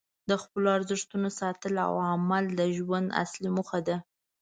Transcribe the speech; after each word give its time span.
د 0.29 0.31
خپلو 0.43 0.67
ارزښتونو 0.77 1.29
ساتل 1.39 1.73
او 1.87 1.93
عمل 2.09 2.45
کول 2.49 2.57
د 2.59 2.61
ژوند 2.77 3.07
اصلي 3.23 3.49
موخه 3.57 3.79
ده. 3.87 3.97